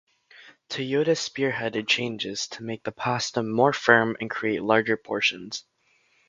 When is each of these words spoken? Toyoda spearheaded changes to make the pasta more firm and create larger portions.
Toyoda 0.67 1.11
spearheaded 1.11 1.87
changes 1.87 2.47
to 2.47 2.63
make 2.63 2.81
the 2.83 2.91
pasta 2.91 3.43
more 3.43 3.71
firm 3.71 4.17
and 4.19 4.31
create 4.31 4.63
larger 4.63 4.97
portions. 4.97 5.63